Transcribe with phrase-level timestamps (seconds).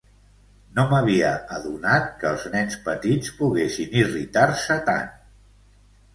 [0.77, 5.15] No m'havia adonat que els nens petits poguessin irritar-se tant.